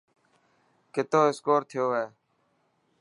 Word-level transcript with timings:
ڪتو 0.93 1.19
اسڪور 1.31 1.61
ٿيو 1.69 1.85
هي. 1.95 2.05